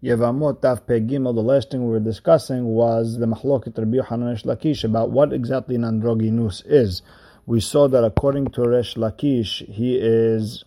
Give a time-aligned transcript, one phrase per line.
[0.00, 4.84] Yevamot Taf Pegimel, the last thing we were discussing was the Mahloket Rabbi Yochanan Lakish
[4.84, 7.02] about what exactly an androgynous is.
[7.46, 10.62] We saw that according to Resh Lakish, he is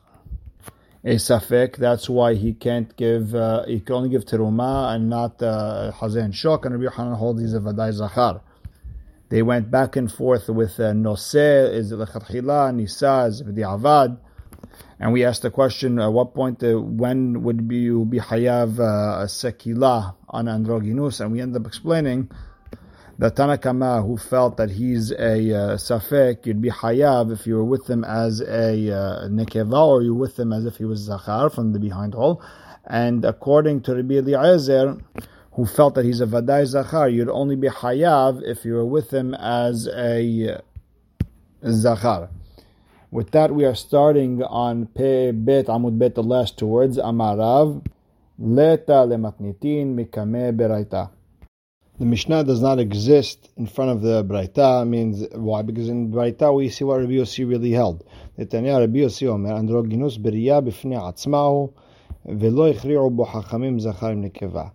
[1.06, 1.78] a safek.
[1.78, 6.34] That's why he can't give, uh, he can only give teruma and not uh, hazen
[6.34, 6.66] shok.
[6.66, 8.42] And Rabbi Yochanan holds he's a vadai zachar.
[9.30, 14.18] They went back and forth with uh, noseh, is it lechatchila, nisa, is it avad.
[15.02, 18.80] And we asked the question, at what point, uh, when would be, you be hayav
[18.80, 21.20] uh, sekila on androgynous?
[21.20, 22.30] And we ended up explaining
[23.18, 27.64] that Tanakama, who felt that he's a uh, safek, you'd be hayav if you were
[27.64, 31.50] with him as a uh, nekeva, or you with him as if he was zachar
[31.50, 32.40] from the behind hole.
[32.86, 34.98] And according to Rabbi Eliezer,
[35.54, 39.12] who felt that he's a vadai zachar, you'd only be hayav if you were with
[39.12, 40.62] him as a
[41.68, 42.30] zachar.
[43.12, 47.86] With that, we are starting on Pe Bet Amud Bet, the last two words, Amarav,
[48.40, 51.10] Leta lematnitin mikame beraita.
[52.00, 54.88] The Mishnah does not exist in front of the Braita.
[54.88, 55.62] Means why?
[55.62, 58.06] Because in Braita we see what Rabbi Yossi really held.
[58.40, 61.74] Netanya Rabbi Yossi Omer androginus beriya b'fnei atzmahu
[62.26, 64.72] velo ichri'u bo chachamim zacharim nekeva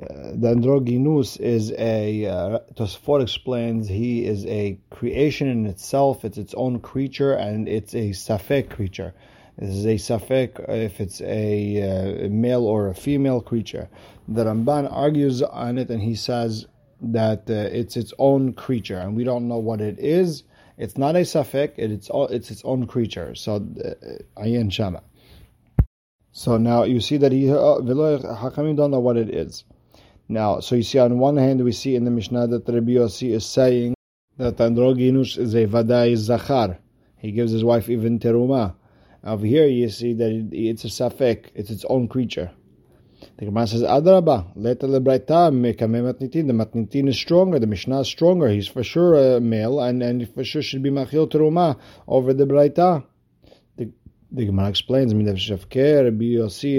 [0.00, 6.24] the androgynous is a uh, Tosfot explains he is a creation in itself.
[6.24, 9.12] It's its own creature and it's a safek creature.
[9.58, 13.90] This is a safek if it's a uh, male or a female creature.
[14.26, 16.66] The Ramban argues on it and he says
[17.02, 20.44] that uh, it's its own creature and we don't know what it is.
[20.78, 21.72] It's not a safek.
[21.76, 23.34] It's all it's its own creature.
[23.34, 23.66] So
[24.36, 25.02] uh, shama.
[26.32, 29.64] So now you see that he uh, Hakamim don't know what it is.
[30.30, 33.32] Now, so you see, on one hand, we see in the Mishnah that Rabbi Yossi
[33.32, 33.94] is saying
[34.38, 36.78] that Androginus is a Vadai Zachar.
[37.16, 38.76] He gives his wife even Teruma.
[39.24, 42.52] Over here, you see that it's a Safek, it's its own creature.
[43.38, 46.46] The Gemara says, Adraba, let the matnitin.
[46.46, 48.50] The matnitin is stronger, the Mishnah is stronger.
[48.50, 52.46] He's for sure a male, and, and for sure should be Machil Teruma over the
[52.46, 53.02] Braita.
[53.76, 53.90] The,
[54.30, 56.78] the Gemara explains, Rabbi Yossi.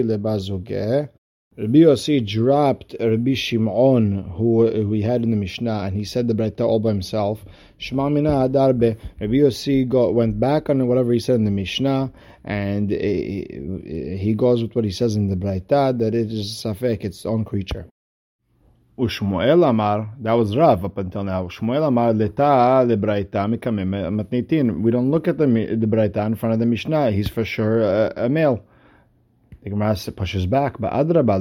[1.61, 6.33] Rabbi Yossi dropped Rabbi Shimon, who we had in the Mishnah, and he said the
[6.33, 7.45] Braita all by himself.
[7.77, 8.97] Shema mina hadarbe.
[9.19, 12.11] Rabbi Yossi got, went back on whatever he said in the Mishnah,
[12.45, 17.27] and he goes with what he says in the Braita, that it is safek, its
[17.27, 17.85] own creature.
[18.97, 21.43] Ushmuel Amar, that was Rav up until now.
[21.43, 24.81] Shmuel Amar leta lebraita matnitin.
[24.81, 27.11] We don't look at the the in front of the Mishnah.
[27.11, 28.65] He's for sure a, a male.
[29.63, 31.39] The Gemara pushes back, but adraba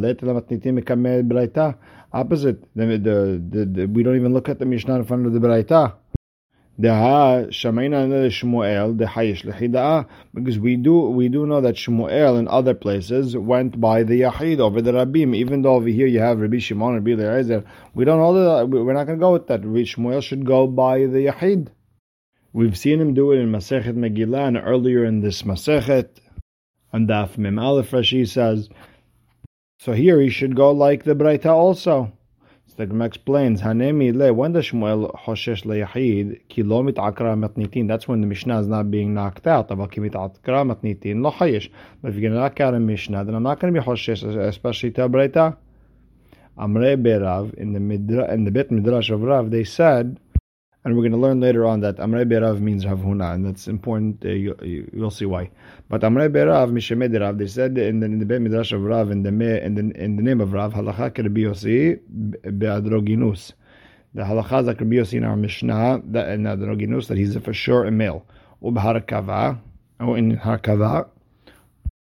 [1.25, 1.77] braita.
[2.13, 5.33] Opposite, the, the, the, the, we don't even look at the Mishnah in front of
[5.33, 5.95] the braita.
[10.35, 14.61] Because we do we do know that Shmuel in other places went by the Yahid
[14.61, 15.37] over the Rabbim.
[15.37, 17.65] Even though over here you have Rabbi Shimon and Rabbi Eliezer,
[17.95, 19.61] we don't know that we're not going to go with that.
[19.61, 21.69] Shmuel should go by the Yahid.
[22.55, 26.09] We've seen him do it in Masechet Megillah and earlier in this Masechet
[26.93, 28.69] on Daf Mem Aleph Rashi says,
[29.79, 32.13] so here he should go like the Braita also.
[32.67, 37.89] So the Gemara explains, Hanemi le, when the Shmuel Hoshesh leyahid, ki lo mitakra matnitin,
[37.89, 39.69] that's when the Mishnah is not being knocked out.
[39.69, 41.35] But ki mitakra matnitin, lo.
[41.39, 43.85] But if you're going to knock out a Mishnah, then I'm not going to be
[43.85, 45.57] Hoshesh, especially to a Braita.
[46.59, 50.21] Amre Berav, in the, Midra, in the Bet Midrash of Rav, they said,
[50.85, 53.69] and we're going to learn later on that Amrei Berav means Rav Huna, and that's
[53.69, 54.25] important.
[54.25, 55.51] Uh, you, will see why.
[55.89, 59.11] But Amrei Berav, Mishemed Rav, they said in the, in the Beit Midrash of Rav,
[59.11, 62.01] in the, in the, in the name of Rav, Halacha Kerbi Yossi
[62.59, 63.53] Be'adroginus.
[64.13, 67.93] The halacha that Yossi in our Mishnah, that in Adroginus, that he's for sure a
[67.93, 68.27] male.
[68.61, 69.59] Ubharkava,
[70.01, 71.09] or in Harkava.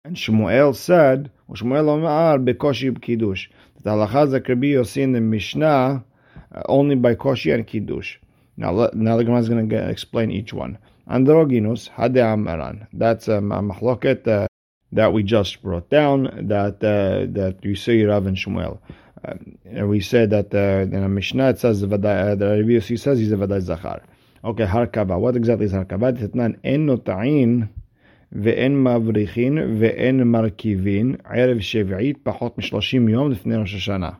[0.04, 3.48] And Shmuel said, Shmuel Omar Bekoshi Kiddush.
[3.82, 6.02] The halacha that Rabbi Yossi in the Mishnah,
[6.54, 8.16] uh, only by Koshi and Kiddush.
[8.56, 10.78] Now, now the Gemara is going to explain each one.
[11.08, 12.86] Androginus hade'amaran.
[12.92, 14.46] That's um, a machloket uh,
[14.92, 16.46] that we just brought down.
[16.48, 18.78] That uh, that you see Rav and Shmuel.
[19.24, 19.34] Uh,
[19.64, 22.98] and we said that uh, in a Mishnah it says vada, uh, the Rabbi Yossi
[22.98, 24.02] says he's a vaday zachar.
[24.44, 25.18] Okay, harkava.
[25.18, 26.12] What exactly is harkava?
[26.16, 27.68] Tetnan en notain
[28.34, 34.16] ve'en mavrichin ve'en markivin erev shevi'it pachot mishloshim yom lifnei Rosh Hashanah.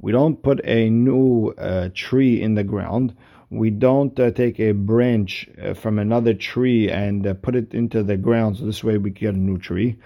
[0.00, 3.14] We don't put a new uh, tree in the ground
[3.50, 8.02] we don't uh, take a branch uh, from another tree and uh, put it into
[8.04, 9.98] the ground so this way we get a new tree.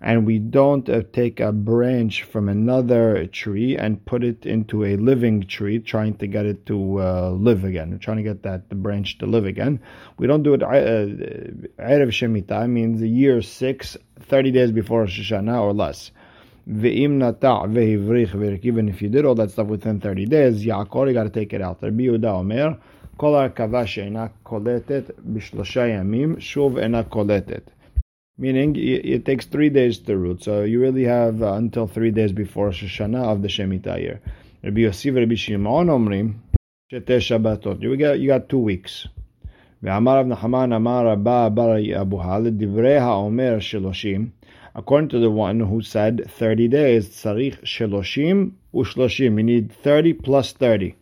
[0.00, 4.96] And we don't uh, take a branch from another tree and put it into a
[4.96, 7.90] living tree trying to get it to uh, live again.
[7.90, 9.80] We're trying to get that branch to live again.
[10.18, 15.72] We don't do it uh, Erev Shemitah means year 6 30 days before Rosh or
[15.72, 16.10] less.
[16.64, 17.22] Even
[18.88, 21.60] if you did all that stuff within 30 days, Yaakor, you got to take it
[21.60, 21.82] out.
[21.82, 22.78] Rabbi Yehuda Omer,
[23.17, 27.71] כל הרכבה שאינה קולטת בשלושה ימים, שוב אינה קולטת.
[28.39, 32.31] Meaning, it takes three days to root, so you really have uh, until three days
[32.31, 34.21] before Shoshana of the Shemitah year.
[34.63, 36.35] Rabbi Yossi Rabbi Shimon omrim,
[36.91, 37.81] shete Shabbatot.
[37.81, 39.07] You got, you got two weeks.
[39.83, 44.29] ואמר רב נחמן אמר רבה בר אבוה לדברי האומר שלושים
[44.75, 50.53] according to the one who said 30 days צריך שלושים ושלושים you need 30 plus
[50.59, 51.00] 30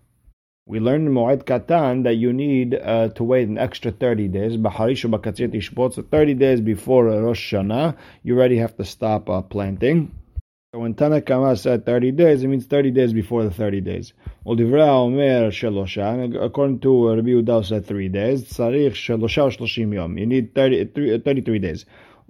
[0.70, 4.54] we learned in Moed Katan that you need uh, to wait an extra 30 days.
[4.54, 10.12] So 30 days before Rosh Hashanah, you already have to stop uh, planting.
[10.72, 14.12] So when Tanakama said 30 days, it means 30 days before the 30 days.
[14.46, 14.68] According
[16.78, 18.56] to Rabbi Uda said 3 days.
[18.56, 21.84] You need 30, 33 days.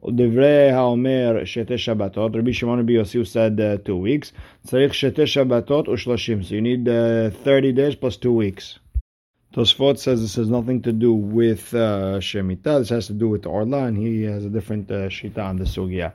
[0.09, 4.31] דברי האומר שתי שבתות, רבי שמעון רבי יוסי said uh, two weeks,
[4.67, 8.79] צריך שתי שבתות ושלושים, so you need uh, 30 days plus two weeks.
[9.53, 13.45] Tosfot says this has nothing to do with uh, Shemitah, this has to do with
[13.45, 16.11] Orla, and he has a different uh, Shita on the Sugya.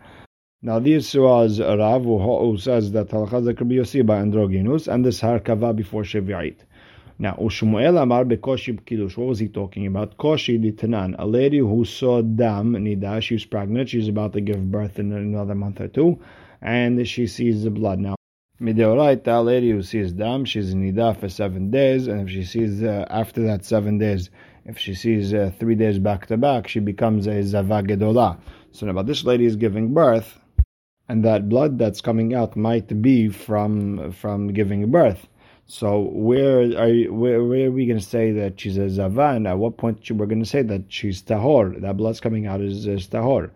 [0.63, 5.75] Now this was Rav who says that Halachaz Rabbi Yossi by Androginus, and this Harkava
[5.75, 6.59] before Shevi'it.
[7.18, 9.16] Now, Ushmuel Amar Bekoshi Kiddush.
[9.16, 10.18] What was he talking about?
[10.18, 13.22] Koshi Ditanan, a lady who saw Dam Nida.
[13.22, 13.88] She was pregnant.
[13.88, 16.20] She's about to give birth in another month or two,
[16.62, 18.00] and she sees the blood.
[18.00, 18.16] Now,
[18.60, 22.44] Mideoraita, a lady who sees Dam, she's in Nida for seven days, and if she
[22.44, 24.30] sees uh, after that seven days,
[24.66, 28.38] if she sees uh, three days back to back, she becomes a Zava Gedola.
[28.74, 30.38] So now, this lady is giving birth,
[31.08, 35.30] and that blood that's coming out might be from from giving birth.
[35.68, 39.42] So where are you, where, where are we going to say that she's a zava,
[39.44, 41.82] at what point we're going to say that she's tahor?
[41.82, 43.50] That blood's coming out is, is tahor.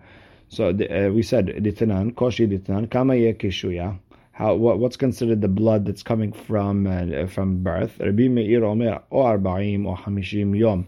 [0.48, 4.00] So uh, we said ditanan koshi ditanan kama kishuya.
[4.32, 8.00] How what, what's considered the blood that's coming from uh, from birth?
[8.00, 10.88] Rabbi Meir Omer arba'im hamishim yom.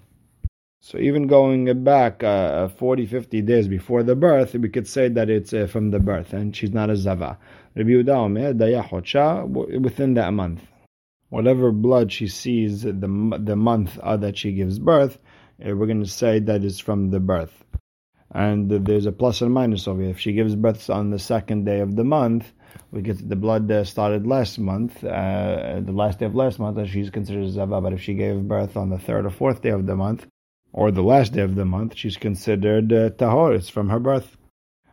[0.80, 5.30] So even going back uh, 40, 50 days before the birth, we could say that
[5.30, 7.38] it's uh, from the birth, and she's not a zava.
[7.76, 10.62] Rabbi Yehuda Omer within that month
[11.32, 12.92] whatever blood she sees the
[13.50, 15.18] the month uh, that she gives birth,
[15.66, 17.56] uh, we're going to say that is from the birth.
[18.34, 20.12] And there's a plus and minus over here.
[20.12, 22.52] If she gives birth on the second day of the month,
[22.92, 26.78] we get the blood uh, started last month, uh, the last day of last month,
[26.78, 27.82] and she's considered zava.
[27.82, 30.28] But if she gave birth on the third or fourth day of the month,
[30.74, 33.56] or the last day of the month, she's considered uh, tahor.
[33.56, 34.38] It's from her birth.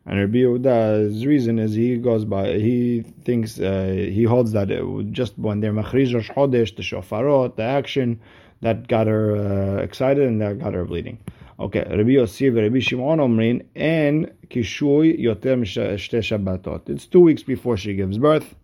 [0.08, 4.69] And Rabbi Yehuda's reason is he goes by, he thinks, uh, he holds that
[5.12, 8.19] just when they're machriz Rosh Chodesh, the shofarot, the action,
[8.62, 11.19] that got her uh, excited and that got her bleeding.
[11.60, 16.88] Okay, Rabbi Yossi Rabbi Shimon Omrin, and kishui yoter shte shabbatot.
[16.88, 18.55] It's two weeks before she gives birth.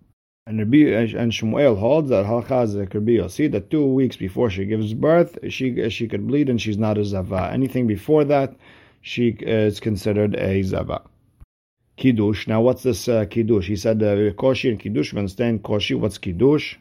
[0.46, 0.78] And Rabbi
[1.18, 5.90] and Shmuel holds that halachaz Rabbi Yossi that two weeks before she gives birth, she
[5.90, 7.50] she could bleed and she's not a zava.
[7.52, 8.54] Anything before that,
[9.02, 11.02] she is considered a zava
[11.96, 12.46] kiddush.
[12.46, 13.66] Now, what's this uh, kiddush?
[13.66, 15.12] He said uh, koshi and kiddush.
[15.12, 15.98] We understand koshi.
[15.98, 16.76] What's kiddush?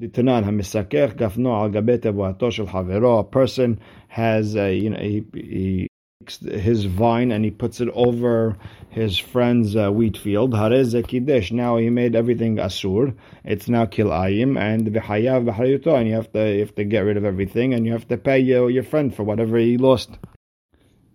[0.00, 3.20] Ditanan hamisaker gafno al gabete shel havero.
[3.20, 5.88] A person has a, you know he, he
[6.28, 8.56] his vine and he puts it over
[8.90, 10.52] his friend's uh, wheat field.
[10.52, 11.50] Harez Kiddush?
[11.50, 13.14] Now he made everything asur.
[13.44, 17.16] It's now kilayim and v'hayav v'hariyuto, and you have to you have to get rid
[17.16, 20.10] of everything, and you have to pay your your friend for whatever he lost.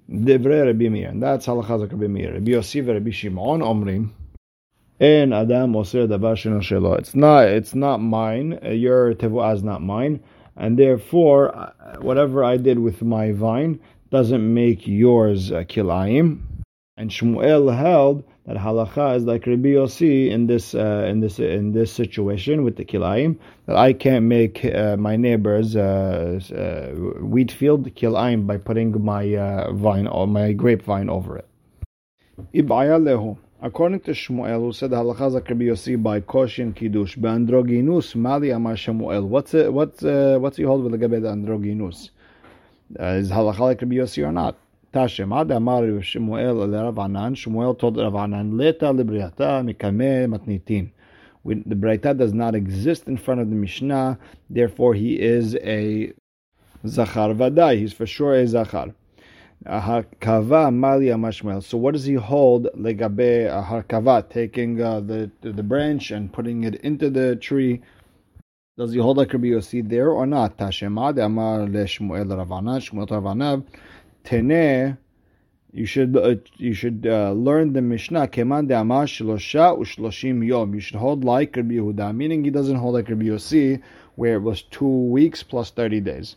[0.10, 1.10] Devre Rabbi Meir.
[1.10, 2.34] And that's halachas Rabbi Meir.
[2.34, 4.12] Rabbi Yossi and Rabbi Shimon omrim.
[5.00, 6.98] And Adam osir davar shelo.
[6.98, 7.48] It's not.
[7.48, 8.60] It's not mine.
[8.64, 10.22] Your tevuah is not mine.
[10.56, 11.72] And therefore, uh,
[12.02, 16.42] whatever I did with my vine doesn't make yours uh, kilayim.
[17.00, 21.72] And Shmuel held that halacha is like Rabbi Yossi in this uh, in this in
[21.72, 23.38] this situation with the kilayim
[23.68, 29.36] that I can't make uh, my neighbor's uh, uh wheat field kilayim by putting my
[29.36, 31.48] uh, vine or my grapevine over it.
[33.60, 38.50] According to Shmuel, who said halacha is like Rabbi Yossi by koshin kiddush beandroginus mali
[38.50, 39.28] amar Shmuel.
[39.28, 42.10] What's it, what's uh, what's he hold with the androginus?
[43.00, 44.58] is halacha like Rabbi Yossi or not?
[44.94, 47.36] Tashem Ad Amar Shmuel Rav Anan.
[47.36, 50.92] Shmuel told Rav Anan, Leta libriata mikame matnitin.
[51.46, 56.12] The Braita does not exist in front of the Mishnah, therefore he is a
[56.86, 57.78] Zachar Vadai.
[57.80, 58.94] He's for sure a Zachar.
[59.66, 61.64] Harkava Mali Amashmuel.
[61.64, 66.76] So what does he hold legabe harkava, taking uh, the the branch and putting it
[66.76, 67.82] into the tree?
[68.78, 70.58] Does he hold like Rabbi Yossi there or not?
[70.58, 73.66] Tashemad Amar le Shmuel Ravana Shmuel Ravanav
[74.28, 74.98] Tene
[75.72, 80.74] you should uh, you should uh, learn the Mishnah Keman de'amar shlosha ushloshim yom.
[80.74, 83.82] You should hold like Rabbi Yehuda, meaning he doesn't hold like Rabbi Yossi,
[84.16, 86.36] where it was two weeks plus thirty days.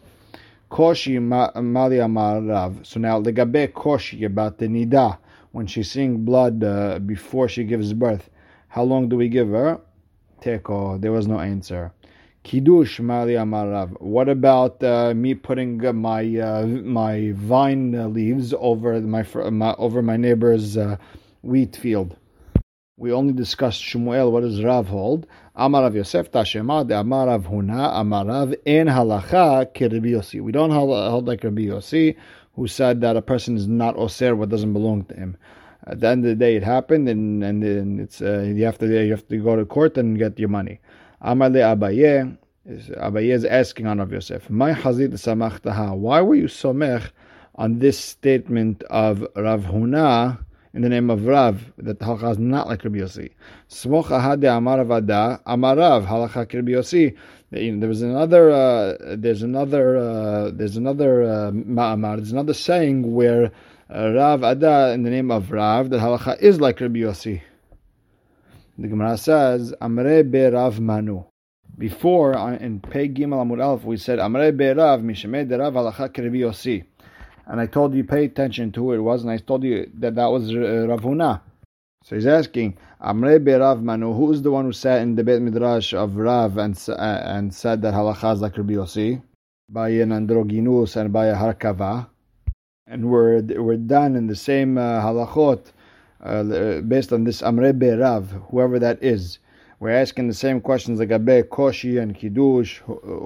[0.71, 2.87] Koshi mali amar rav.
[2.87, 5.19] So now legabe koshi about the nida
[5.51, 8.31] when she's seeing blood uh, before she gives birth.
[8.69, 9.81] How long do we give her?
[10.41, 11.01] Teko.
[11.01, 11.93] There was no answer.
[12.43, 14.01] Kiddush Mali Amarav.
[14.01, 20.01] What about uh, me putting uh, my uh, my vine leaves over my, my over
[20.01, 20.97] my neighbor's uh,
[21.43, 22.17] wheat field?
[22.97, 24.31] We only discussed Shmuel.
[24.31, 25.27] What does Rav hold?
[25.57, 30.41] Amarav Yosef Tashema de Amarav Huna Amarav in halacha kirbi Yossi.
[30.41, 32.17] We don't hold, hold like Rabbi Yossi,
[32.55, 35.37] who said that a person is not oser what doesn't belong to him.
[35.87, 38.79] At the end of the day, it happened, and and, and it's uh, you have
[38.79, 40.81] to you have to go to court and get your money.
[41.23, 42.35] Amale Abaye,
[42.67, 47.13] Abaye is asking on Rav Yosef, My Hazid Samachtaha, why were you so mech
[47.57, 52.39] on this statement of Rav Huna in the name of Rav, that the halacha is
[52.39, 53.33] not like Rabbi Yossi?
[53.69, 57.15] Smocha hade amar vada, amarav, halacha Rabbi Yossi.
[57.51, 63.51] There was another, uh, there's another, uh, there's another uh, ma'amar, there's another saying where
[63.95, 67.43] uh, Rav Ada in the name of Rav, that halacha is like Rabbi Yossi.
[68.81, 71.25] The Gemara says, Amre be Rav Manu.
[71.77, 76.85] Before, in Pei Gimel Amud Alf, we said, Amre be Rav, Mishemei Rav halacha Yossi.
[77.45, 80.15] And I told you, pay attention to who it was, and I told you that
[80.15, 81.03] that was uh, Rav
[82.05, 85.25] So he's asking, Amre be Rav Manu, who is the one who sat in the
[85.25, 89.21] Beit Midrash of Rav and, uh, and said that halacha is like Rabbi Yossi?
[89.69, 92.09] By an androgynous and by a harkava.
[92.87, 95.71] And we're, we're done in the same uh, halachot
[96.23, 99.39] uh, based on this Amre Rav, whoever that is.
[99.79, 102.81] We're asking the same questions like Abe, Koshi, and Kiddush.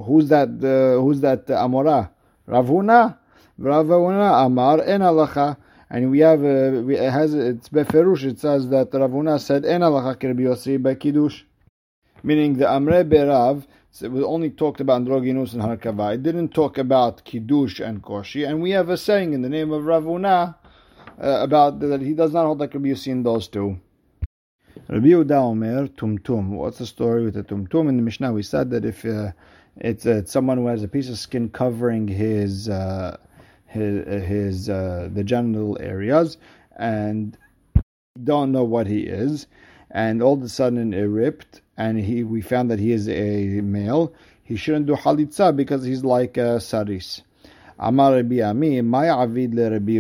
[0.07, 0.49] Who's that?
[0.63, 2.11] Uh, who's that uh, Amora?
[2.49, 3.19] Ravuna,
[3.61, 5.57] Ravuna Amar en halacha.
[5.91, 8.25] And we have uh, we, it has it's beferush.
[8.25, 11.43] It says that Ravuna said en halacha kirbi by Kiddush,
[12.23, 13.67] meaning the Amre Rav
[14.03, 16.15] it was only talked about androgynous and harkava.
[16.15, 18.49] It didn't talk about kiddush and koshi.
[18.49, 20.57] And we have a saying in the name of Ravuna
[21.19, 23.79] about that he does not hold like Rabbi Yossi in those two.
[24.89, 26.51] Rabbi Yehuda Omer Tumtum.
[26.51, 27.89] What's the story with the Tumtum?
[27.89, 29.33] In the Mishnah, we said that if uh,
[29.77, 33.17] it's, uh, it's, someone who has a piece of skin covering his uh,
[33.67, 36.39] his, his uh, the genital areas
[36.77, 37.37] and
[38.23, 39.47] don't know what he is,
[39.91, 43.61] and all of a sudden it ripped, and he we found that he is a
[43.63, 44.13] male.
[44.43, 47.23] He shouldn't do halitza because he's like a saris.
[47.79, 49.99] Amar Rabbi Ami, my avid le Rabbi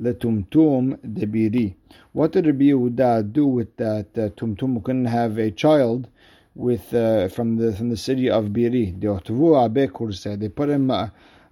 [0.00, 1.74] letumtum debiri.
[2.12, 6.08] What did Rabbi Yehuda do with that uh, tumtum who couldn't have a child
[6.54, 8.98] with uh, from the from the city of Biri?
[10.40, 11.08] They put him uh,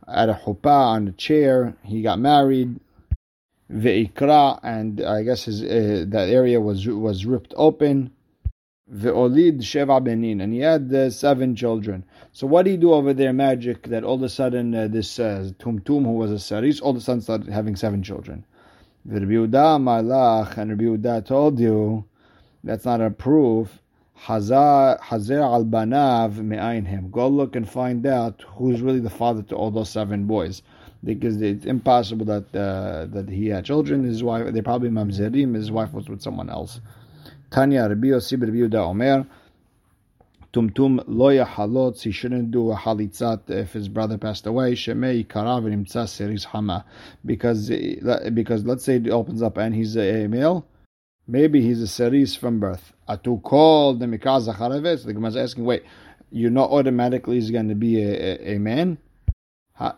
[0.08, 1.74] at a chuppah on a chair.
[1.82, 2.80] He got married.
[3.72, 8.10] Ve'ikra, and I guess his, uh, that area was was ripped open.
[8.92, 12.04] Ve'olid sheva benin, and he had uh, seven children.
[12.32, 15.18] So what did he do over there, magic, that all of a sudden uh, this
[15.18, 18.44] uh, Tumtum, who was a Saris, all of a sudden started having seven children?
[19.06, 22.04] Rabbi Malach, and Rabbi Yehuda told you,
[22.62, 23.80] that's not a proof.
[24.16, 27.10] Hazar al banav me'ain him.
[27.10, 30.62] Go look and find out who's really the father to all those seven boys,
[31.02, 34.04] because it's impossible that uh, that he had children.
[34.04, 35.54] His wife, they probably mamzerim.
[35.54, 36.80] His wife was with someone else.
[37.54, 39.28] Tanya Rabbi Yossi Rabbi Yehuda Omer.
[40.52, 42.02] Tumtum lo halot.
[42.02, 44.72] He shouldn't do a halitzat if his brother passed away.
[44.72, 45.62] Shemei karav
[46.08, 46.84] seris hama.
[47.24, 47.70] Because
[48.34, 50.66] because let's say it opens up and he's a male.
[51.28, 52.92] Maybe he's a seris from birth.
[53.08, 54.46] Atu called the mikaz
[55.04, 55.84] The Gemara is asking, wait,
[56.32, 58.98] you're not automatically he's going to be a, a, a man?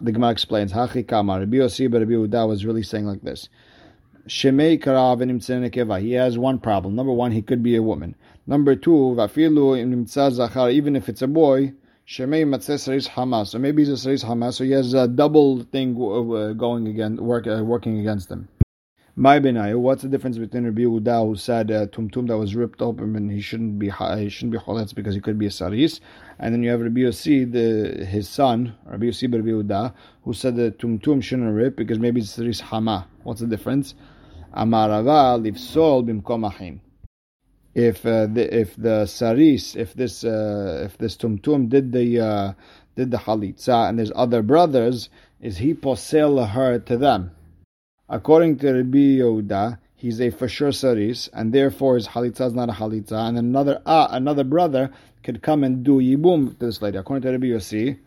[0.02, 3.48] The Gemara explains, Hachi Kama, Rabbi Yossi, Rabbi Yehuda was really saying like this.
[4.28, 6.00] Shemei karav.
[6.00, 6.96] He has one problem.
[6.96, 8.16] Number one, he could be a woman.
[8.46, 10.70] Number two, vafilu zachar.
[10.70, 11.72] Even if it's a boy,
[12.08, 13.48] shemei matzeh hamas.
[13.48, 14.54] So maybe he's a seris hamas.
[14.54, 18.48] So he has a double thing uh, going again, work, uh, working against him.
[19.18, 19.78] My benayu.
[19.78, 23.30] What's the difference between Rabbi Yehuda who said uh, tumtum that was ripped open and
[23.30, 26.00] he shouldn't be he shouldn't be choletz because he could be a saris,
[26.38, 30.56] and then you have Rabbi Yossi, the his son Rabbi Yossi Rabbi Yehuda, who said
[30.56, 33.08] that tumtum shouldn't rip because maybe it's saris hama.
[33.22, 33.94] What's the difference?
[34.56, 36.80] Amarava livsol bimkom
[37.74, 42.52] If uh, the if the saris, if this uh, if this tumtum did the uh,
[42.96, 45.10] did the halitza and there's other brothers,
[45.40, 47.32] is he posel her to them?
[48.08, 52.70] According to Rabbi Yehuda, he's a for sure saris, and therefore his halitza is not
[52.70, 53.28] a halitza.
[53.28, 54.90] And another ah, another brother
[55.22, 56.96] could come and do yibum to this lady.
[56.96, 57.98] According to Rabbi Yossi,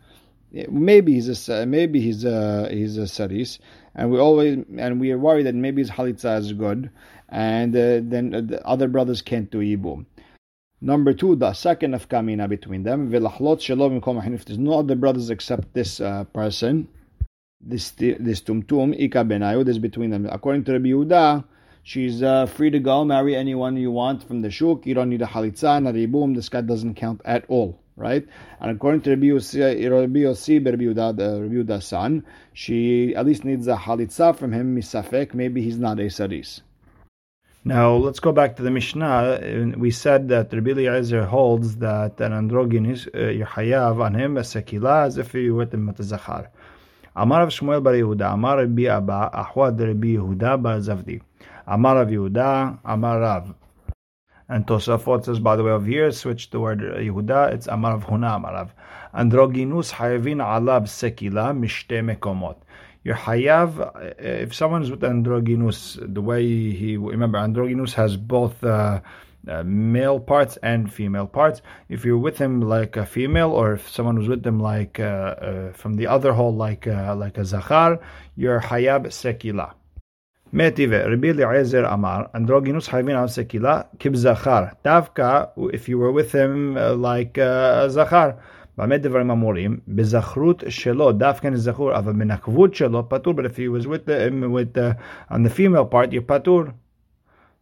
[0.51, 3.59] maybe he's a maybe he's a he's a saris,
[3.95, 6.89] and we always and we are worried that maybe his halitza is good,
[7.29, 10.05] and uh, then uh, the other brothers can't do ibum.
[10.81, 13.13] Number two, the second of kamina between them.
[13.13, 16.87] If there's no other brothers except this uh, person,
[17.59, 20.25] this this tumtum ika benayu, this between them.
[20.31, 21.43] According to Rabbi Yehuda,
[21.83, 24.85] she's uh, free to go marry anyone you want from the shuk.
[24.85, 26.33] You don't need a halitza, not a boom.
[26.33, 28.25] This guy doesn't count at all, right?
[28.59, 34.35] And according to Rabbi Yossi, Rabbi the Yehuda's son, she at least needs a halitza
[34.35, 34.75] from him.
[34.75, 36.61] Misafek, maybe he's not a saris.
[37.65, 39.73] Now let's go back to the Mishnah.
[39.77, 45.07] We said that Rabbi Eliezer holds that an androgynous uh, you on him a sekila
[45.07, 46.49] as if you with him with a zachar.
[47.17, 51.21] Amar of Shmuel bar Yehuda, Amar Rabbi Abba, Ahwad Rabbi Yehuda bar Zavdi.
[51.67, 53.53] Amar Rav Yehuda, Amar Rav.
[54.51, 58.05] And Tosafot says, by the way, of here, switch the word Yehuda, it's Amar of
[58.05, 58.73] Huna, Amar Rav.
[59.13, 62.55] Androginus hayavin alab sekila mishte mekomot.
[63.03, 68.63] You're hayav uh, if someone is with androgynous the way he remember androgynous has both
[68.63, 68.99] uh,
[69.47, 71.61] uh, male parts and female parts.
[71.87, 75.03] If you're with him like a female or if someone was with them like uh,
[75.03, 77.99] uh from the other hole like uh, like a zachar
[78.35, 79.73] you're hayab sekila
[80.54, 84.76] Metive, Rabbi Eliezer Amar, androgynous hayvin al sekila kib zachar.
[84.84, 88.36] Davka, if you were with him like a zachar.
[88.78, 89.78] במה דברים אמורים?
[89.88, 94.74] בזכרות שלו, דווקא זכור, אבל בנקבות שלו פטור, but if he was with the, with
[94.74, 94.96] the,
[95.30, 96.62] on the female part, you're פטור.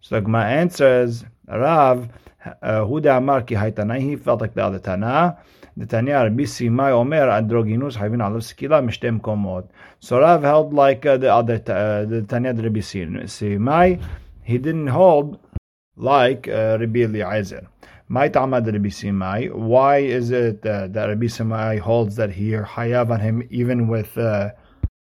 [0.02, 2.10] So Gemara answers, Rav,
[2.46, 5.38] uh, Huda Amar ki Haytanai, he felt like the other Tana.
[5.76, 9.70] The Tanya Rabbi Simai Omer Adroginus Havin Alav Sekila, Mishtem Komot.
[10.00, 14.02] So Rav held like uh, the other uh, the Tanya Rabbi Simai.
[14.44, 15.40] He didn't hold
[15.96, 17.68] like uh, Rabbi Eliezer.
[18.08, 19.54] My Tamad Rabbi Simai.
[19.54, 24.18] Why is it uh, that Rabbi Simai holds that he hayav on him even with?
[24.18, 24.52] Uh,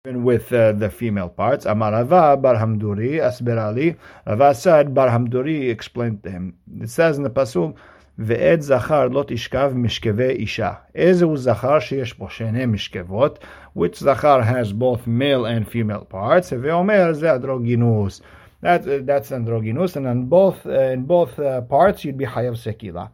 [0.05, 1.65] even with uh, the female parts?
[1.65, 3.97] Amar Rava Bar Hamduri Asberali.
[4.27, 6.57] Rava said Bar Hamduri explained to him.
[6.81, 7.75] It says in the pasuk.
[8.17, 10.73] ועד זכר לא תשכב משכבי אישה.
[10.95, 13.39] איזהו זכר שיש בו שני משכבות,
[13.77, 18.21] which זכר has both male and female parts, ואומר זה אדרוגינוס.
[18.63, 22.55] That, uh, that's androgynous, and in both uh, in both uh, parts you'd be hayav
[22.55, 23.09] sekila.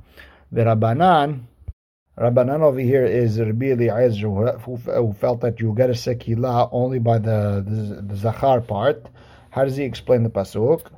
[0.51, 1.39] The Rabbanan,
[2.18, 7.18] Rabbanan over here is Rabbi Eliezer, who felt that you get a sekilah only by
[7.18, 9.06] the, the, the zachar part.
[9.50, 10.90] How does he explain the pasuk?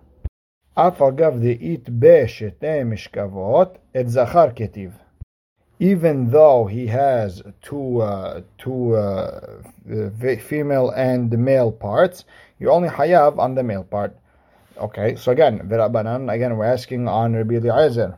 [5.80, 9.62] Even though he has two uh, two uh,
[10.38, 12.24] female and male parts,
[12.60, 14.16] you only hayav on the male part.
[14.76, 18.16] Okay, so again, Rabbanan, again, we're asking on Rabbi Eliezer.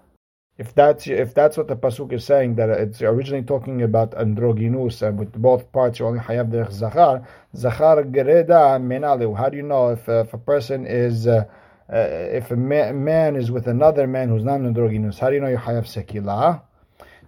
[0.61, 5.01] If that's if that's what the pasuk is saying, that it's originally talking about androgynous
[5.01, 7.27] and with both parts you only have the zachar.
[7.57, 9.35] Zachar gereda menalu.
[9.35, 11.45] How do you know if, uh, if a person is uh,
[11.91, 15.19] uh, if a man is with another man who's not androgynous?
[15.19, 16.61] How do you know you have sekila?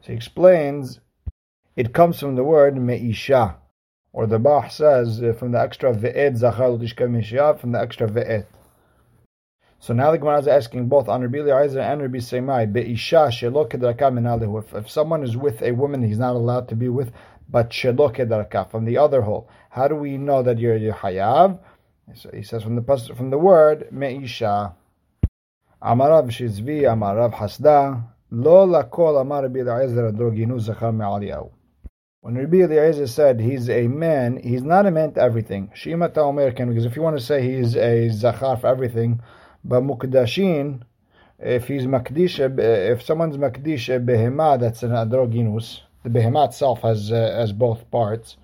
[0.02, 1.00] So he explains,
[1.74, 3.54] it comes from the word meisha,
[4.12, 6.76] or the Bah says uh, from the extra ve'et zachar
[7.58, 8.44] from the extra ve'et.
[9.82, 13.68] So now the Gemara is asking both on Rabbi Eliezer and Rabbi Simai, Be'isha shelo
[13.68, 17.10] kedaraka if, if someone is with a woman he's not allowed to be with,
[17.50, 21.58] but shelo kedaraka, from the other hole, how do we know that you're, you're hayav?
[22.14, 24.72] So he says from the from the word me'isha.
[25.82, 31.50] Amarav shizvi, amarav hasda, lo lakol amar Rabbi Eliezer adroginu zachar me'aliyahu.
[32.20, 35.72] When Rabbi Eliezer said he's a man, he's not a man to everything.
[35.74, 39.20] Shima ta'omer because if you want to say he's a zachar for everything,
[39.66, 40.83] B'mukdashin,
[41.38, 45.83] if he's makdish, if someone's makdish a behema, that's an androgynous.
[46.03, 48.37] The behema itself has uh, has both parts.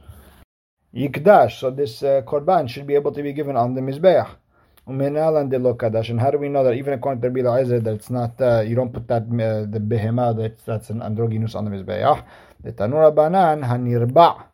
[0.95, 4.31] Yikdash, so this uh, korban should be able to be given on the mizbeach.
[4.87, 6.09] and de lokadash.
[6.11, 8.61] And how do we know that even according to Rabbi Eliezer that it's not uh,
[8.61, 12.25] you don't put that uh, the behema that's that's an androgynous on the mizbeach.
[12.63, 14.45] The tanura banan hanirba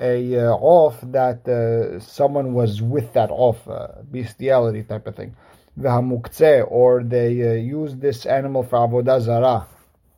[0.00, 5.36] a uh, off that uh, someone was with that off uh, bestiality type of thing
[5.80, 9.66] or they uh, use this animal for avodah zarah.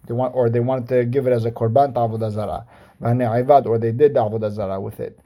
[0.07, 2.67] They want, or they wanted to give it as a korban to avodah zarah.
[3.67, 5.19] or they did the avodah zarah with it.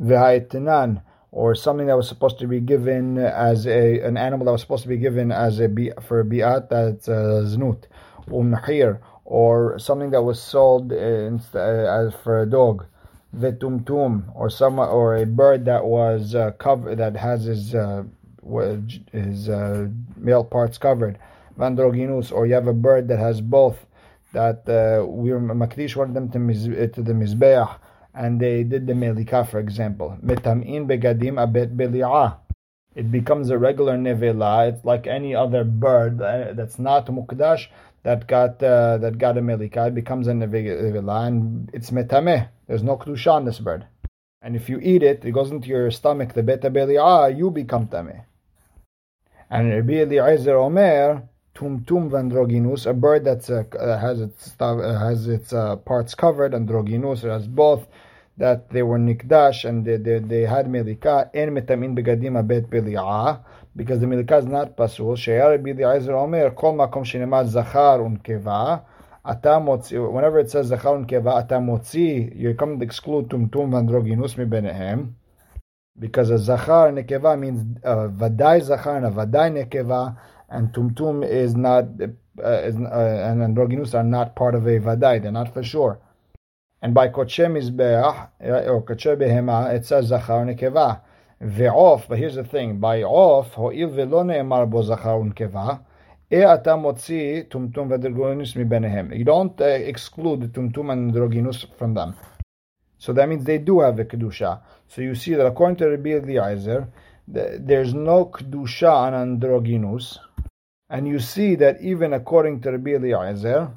[0.00, 4.60] V'ha'etinan, or something that was supposed to be given as a an animal that was
[4.60, 5.68] supposed to be given as a
[6.02, 7.84] for a bi'at that's a znut,
[8.28, 12.86] umhir, or something that was sold in, uh, as for a dog
[13.36, 18.04] vetumtum, or some or a bird that was uh, covered that has his uh,
[19.12, 21.18] his uh, male parts covered.
[21.58, 23.86] Vandroginus, or you have a bird that has both.
[24.32, 27.78] That uh, we makdish of them to, miz, to the mizbeach,
[28.14, 30.16] and they did the melika, for example.
[30.22, 32.36] Metam'in begadim abet beli'ah.
[32.94, 34.68] It becomes a regular nevela.
[34.70, 37.68] It's like any other bird that's not mukdash
[38.02, 39.88] that got uh, that got a melika.
[39.88, 42.48] It becomes a nevela, and it's metameh.
[42.66, 43.86] There's no kedusha on this bird.
[44.42, 47.88] And if you eat it, it goes into your stomach, the beta beli'ah, you become
[47.88, 48.24] tameh.
[49.50, 51.22] And Rabbi Eliezer Omer,
[51.54, 57.22] tumtum vandroginus, a bird that uh, has its uh, has its uh, parts covered, androginus,
[57.22, 57.86] has both
[58.36, 63.40] that they were nikdash and they, they, they had melika, en metamin begadim abet beli'ah,
[63.74, 65.16] because the melika is not pasul.
[65.16, 68.82] Sheyar Rabbi Eliezer Omer, kol makom shenemat zachar unkeva,
[70.12, 75.14] whenever it says zachar unkeva, atamotzi, you come to exclude tumtum vandroginus mibenehem
[75.98, 80.16] because a zachar and nekeva means uh, vadai zachar and a vadai nekeva,
[80.48, 85.22] and tumtum is not uh, is, uh, and androgynous are not part of a vadai;
[85.22, 85.98] they're not for sure.
[86.80, 91.00] And by koche mizbeach uh, or koche behema, it says zachar nekeva.
[91.42, 95.80] Ve'of, but here's the thing: by off, ho'il ve'lo ne'emar bo zachar nekeva.
[96.30, 96.66] You don't
[99.60, 102.14] uh, exclude tumtum and androgynous from them.
[102.98, 104.60] So that means they do have a kedusha.
[104.88, 106.88] So you see that according to Rabbi Eliezer,
[107.26, 110.18] there's no kedusha on androgynous,
[110.90, 113.70] and you see that even according to Rabbi Eliezer,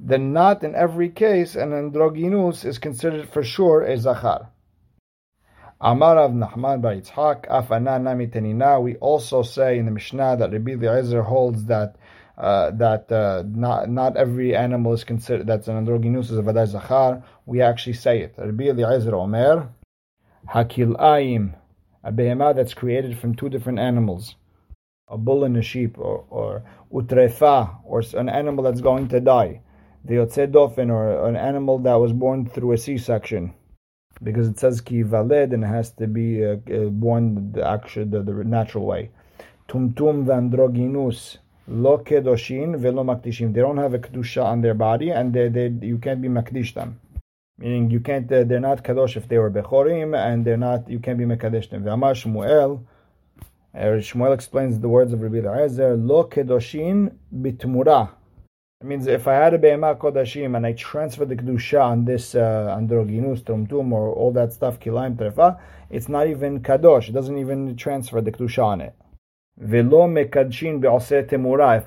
[0.00, 4.48] then not in every case an androgynous is considered for sure a zachar.
[5.82, 10.52] Amar of Nachman bar Yitzhak, Afana nami Tenina, We also say in the Mishnah that
[10.52, 11.96] Rabbi Eliezer holds that
[12.40, 17.22] uh, that uh, not not every animal is considered that's an androgynous is a zachar.
[17.44, 18.34] We actually say it.
[18.38, 19.68] Rabbi Eliezer Omer,
[20.48, 21.54] Hakil'ayim,
[22.02, 24.36] a behemah that's created from two different animals,
[25.06, 29.60] a bull and a sheep, or, utrefa, or an animal that's going to die,
[30.06, 30.54] the yotze
[30.90, 33.52] or an animal that was born through a C-section,
[34.22, 38.06] because it says ki valed and it has to be uh, uh, born the actual
[38.06, 39.10] the, the natural way.
[39.68, 41.36] Tumtum vandroginus
[41.70, 43.54] lo kedoshin velo makdishim.
[43.54, 46.74] They don't have a kedusha on their body, and they, they you can't be makdish
[46.74, 47.00] them.
[47.58, 48.30] Meaning you can't.
[48.32, 50.88] Uh, they're not kadosh if they were bechorim, and they're not.
[50.88, 51.84] You can't be mekadesh them.
[51.84, 52.82] V'amar Shmuel.
[53.74, 55.94] Uh, Shmuel explains the words of Rabbi Eliezer.
[55.96, 58.10] Lo kedoshin bitmura.
[58.80, 62.34] It means if I had a be'ema kodashim and I transfer the kedusha on this
[62.34, 67.10] uh, androginus, tumtum, or all that stuff, kilaim trefa, it's not even kadosh.
[67.10, 68.94] It doesn't even transfer the kedusha on it.
[69.62, 69.74] If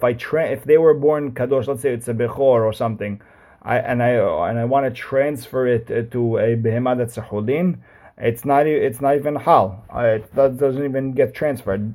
[0.03, 3.19] I tra- if they were born kadosh, let's say it's a bechor or something,
[3.63, 4.09] I and I
[4.49, 7.79] and I want to transfer it uh, to a behemah that's a hulin,
[8.19, 9.83] it's not it's not even hal.
[9.93, 11.93] Uh, it doesn't even get transferred.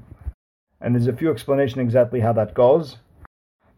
[0.80, 2.96] And there's a few explanations exactly how that goes.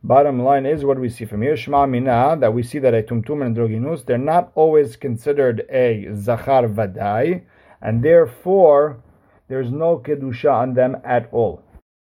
[0.03, 3.03] Bottom line is what we see from here, Shema Mina, that we see that a
[3.03, 7.43] tumtum and droginus, they're not always considered a zachar vadai,
[7.83, 9.03] and therefore
[9.49, 11.63] there's no kedusha on them at all.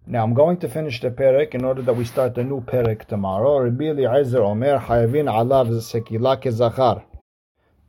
[0.07, 3.05] Now I'm going to finish the perek in order that we start a new perek
[3.05, 3.57] tomorrow.
[3.57, 7.03] Rabbi Eliezer Omer Hayavin Alav Sekila Kezachar.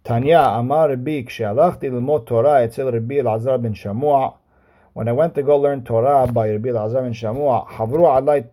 [0.02, 4.34] Tanya Amar Rabbi Kshalachti Lilmot Torah Etzel Rabbi Elazar ben Shamua.
[4.94, 8.46] When I went to go learn Torah by Rabbi Elazar ben Shamua, Alai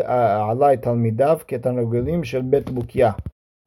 [0.00, 3.16] uh, Talmidav Ketanogulim Shel Bet Bukia.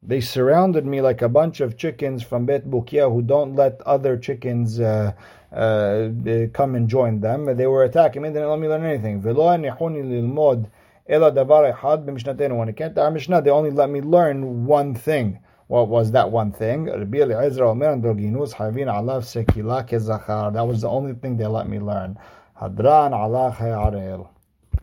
[0.03, 4.17] They surrounded me like a bunch of chickens from Bet Bukia who don't let other
[4.17, 5.13] chickens uh,
[5.51, 7.45] Uh, uh, come and join them.
[7.55, 9.21] They were attacking me, they didn't let me learn anything.
[9.21, 9.63] When
[12.69, 15.39] it came to our Mishnah, they only let me learn one thing.
[15.67, 16.85] What was that one thing?
[16.85, 17.01] That
[20.67, 22.17] was the only thing they let me learn.
[22.61, 24.36] Hadran Allah